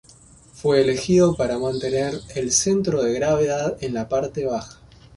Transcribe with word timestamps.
Fue 0.55 0.81
elegido 0.81 1.35
para 1.35 1.59
mantener 1.59 2.19
el 2.33 2.51
centro 2.51 3.03
de 3.03 3.13
gravedad 3.13 3.77
en 3.81 3.93
la 3.93 4.09
parte 4.09 4.45
baja. 4.45 4.79